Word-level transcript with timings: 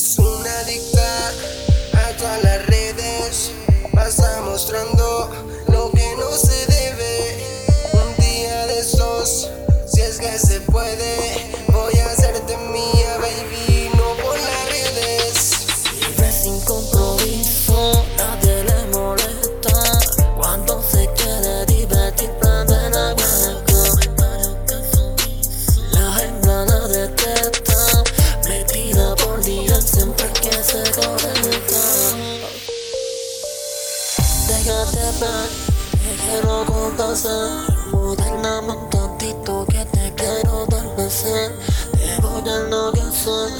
Es 0.00 0.18
una 0.18 0.60
adicta 0.60 1.28
a 1.92 2.16
todas 2.16 2.42
las 2.42 2.66
redes. 2.68 3.52
Pasa 3.92 4.40
mostrando 4.46 4.99
Ver, 35.20 35.50
te 35.92 36.16
quiero 36.24 36.64
complacer. 36.64 37.50
Moderna 37.92 38.60
un 38.60 38.88
tantito 38.88 39.66
que 39.66 39.84
te 39.84 40.14
quiero 40.14 40.64
dar 40.70 40.94
placer. 40.94 41.52
Te 41.92 42.20
voy 42.22 42.48
a 42.48 42.56
enloquecer 42.56 43.50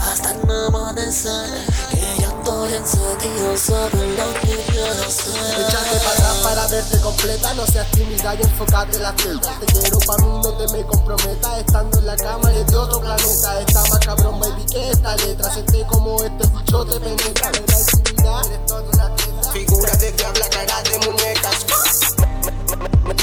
hasta 0.00 0.30
el 0.32 0.50
amanecer. 0.50 1.46
Que 1.90 2.22
ya 2.22 2.28
estoy 2.28 2.72
encendido, 2.72 3.56
sabes 3.58 4.18
lo 4.18 4.40
que 4.40 4.56
quiero 4.72 5.02
hacer. 5.06 5.60
Échate 5.60 5.96
para 5.98 6.12
atrás 6.12 6.36
para 6.42 6.66
verte 6.68 6.98
completa, 7.00 7.52
no 7.52 7.66
seas 7.66 7.90
tímida 7.90 8.34
y 8.34 8.42
enfócate 8.42 8.96
en 8.96 9.02
la 9.02 9.12
fiesta. 9.12 9.58
Te 9.60 9.66
quiero 9.66 9.98
pa' 9.98 10.16
mí, 10.16 10.40
no 10.42 10.52
te 10.54 10.72
me 10.72 10.86
comprometas, 10.86 11.58
estando 11.58 11.98
en 11.98 12.06
la 12.06 12.16
cama 12.16 12.50
eres 12.50 12.66
de 12.66 12.76
otro 12.76 12.98
planeta. 13.00 13.60
Está 13.60 13.82
más 13.90 13.98
cabrón, 13.98 14.40
baby, 14.40 14.64
que 14.72 14.90
esta 14.90 15.16
letra. 15.16 15.52
Siente 15.52 15.86
como 15.86 16.16
este 16.22 16.46
bicho 16.46 16.86
te 16.86 16.98
penetra, 16.98 17.39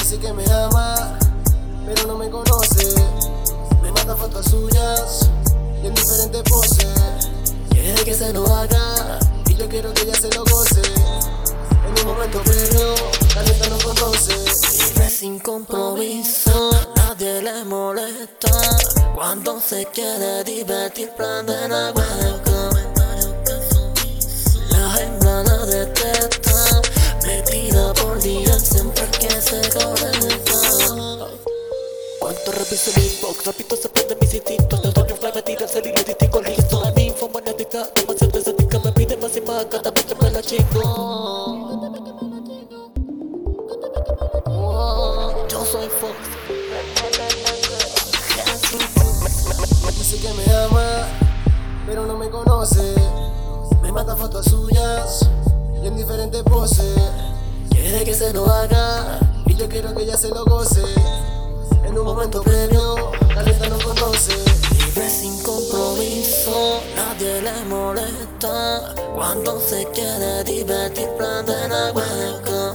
dice 0.08 0.20
que 0.20 0.32
me 0.32 0.44
ama, 0.50 1.18
pero 1.84 2.06
no 2.06 2.16
me 2.16 2.30
conoce. 2.30 2.94
Me 3.82 3.92
manda 3.92 4.16
fotos 4.16 4.46
suyas 4.46 5.28
y 5.82 5.86
en 5.86 5.94
diferentes 5.94 6.42
poses. 6.44 7.28
Quiere 7.68 8.04
que 8.04 8.14
se 8.14 8.32
lo 8.32 8.46
haga. 8.46 9.18
Y 9.46 9.54
yo 9.54 9.68
quiero 9.68 9.92
que 9.92 10.02
ella 10.04 10.14
se 10.14 10.30
lo 10.30 10.44
goce. 10.44 10.80
En 10.80 12.06
un 12.06 12.14
momento 12.14 12.40
previo, 12.42 12.94
la 13.34 13.42
neta 13.42 13.68
no 13.68 13.78
conoce. 13.80 14.34
Vive 14.94 15.10
sin 15.10 15.38
compromiso, 15.40 16.70
nadie 16.96 17.42
le 17.42 17.64
molesta. 17.66 18.50
Cuando 19.14 19.60
se 19.60 19.84
quiere 19.92 20.42
divertir, 20.42 21.10
prende 21.18 21.68
la 21.68 21.92
hueca. 21.92 22.77
Cuando 32.44 32.64
reviso 32.64 32.92
mi 32.96 33.04
inbox, 33.06 33.46
repito 33.46 33.76
se 33.76 33.88
prende 33.88 34.16
mis 34.20 34.32
instintos. 34.32 34.80
Te 34.80 34.92
doy 34.92 35.10
un 35.10 35.18
fly, 35.18 35.32
me 35.34 35.42
tira 35.42 35.62
el 35.64 35.68
celular 35.68 36.00
y 36.00 36.04
distingo 36.04 36.40
listo. 36.42 36.92
Mi 36.94 37.06
info 37.06 37.28
magnética, 37.28 37.88
demasiado 37.96 38.38
exótica, 38.38 38.78
me 38.78 38.92
pide 38.92 39.16
más 39.16 39.36
y 39.36 39.40
más 39.40 39.64
cada 39.64 39.90
vez 39.90 40.04
que 40.04 40.14
me 40.14 40.30
la 40.30 40.40
chingo. 40.40 41.64
Yo 45.48 45.64
soy 45.64 45.88
Fox. 45.88 46.14
Me 49.84 49.92
dice 49.92 50.18
que 50.18 50.32
me 50.32 50.54
ama, 50.54 51.08
pero 51.86 52.06
no 52.06 52.16
me 52.16 52.30
conoce. 52.30 52.94
Me 53.82 53.90
manda 53.90 54.14
fotos 54.14 54.46
suyas 54.46 55.28
y 55.82 55.86
en 55.88 55.96
diferentes 55.96 56.42
poses. 56.44 56.98
Quiere 57.70 58.04
que 58.04 58.14
se 58.14 58.32
lo 58.32 58.46
haga. 58.46 59.18
Y 59.46 59.54
yo 59.54 59.68
quiero 59.68 59.92
que 59.94 60.04
ella 60.04 60.16
se 60.16 60.28
lo 60.28 60.44
goce. 60.44 60.84
Un 61.98 62.04
momento 62.04 62.42
previo, 62.42 63.10
la 63.34 63.42
neta 63.42 63.68
no 63.68 63.78
conoce. 63.78 64.32
Vive 64.70 65.10
sin 65.10 65.42
compromiso, 65.42 66.80
nadie 66.94 67.42
le 67.42 67.64
molesta. 67.64 68.94
Cuando 69.14 69.60
se 69.60 69.84
quiere 69.92 70.44
divertir, 70.44 71.08
prende 71.18 71.68
la 71.68 71.92
hueca. 71.92 72.74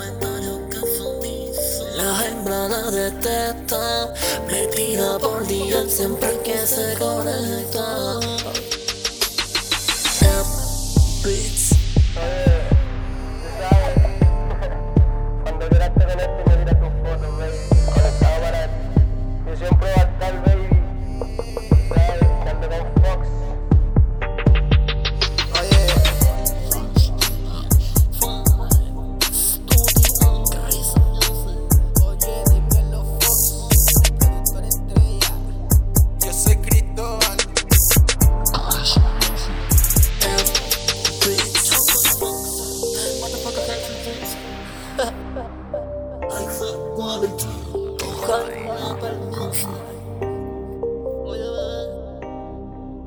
La 1.96 2.28
hembra 2.28 2.68
no 2.68 2.92
detesta, 2.92 4.14
me 4.46 4.68
tira 4.68 5.18
por 5.20 5.48
día 5.48 5.88
siempre 5.88 6.38
que 6.44 6.68
se 6.68 6.98
conecta. 7.00 8.20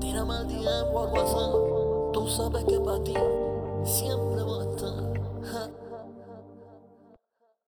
Tírame 0.01 0.35
el 0.41 0.49
DM 0.49 0.93
por 0.93 1.09
WhatsApp. 1.09 2.13
Tú 2.13 2.29
sabes 2.29 2.65
que 2.65 2.79
para 2.81 3.03
ti 3.03 3.15
siempre 3.85 4.43
voy 4.43 4.67
a 4.67 4.71
estar. 4.71 5.16